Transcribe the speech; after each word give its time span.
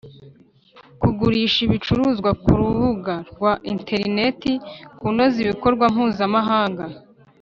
kugurisha 1.01 1.59
ibicuruzwa 1.67 2.29
ku 2.43 2.49
rubuga 2.59 3.13
rwa 3.31 3.51
interineti, 3.73 4.53
kunoza 4.97 5.37
ibikorwa 5.43 5.85
mpuzamahanga 5.93 6.83